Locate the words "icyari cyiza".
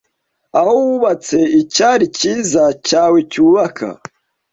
1.61-2.63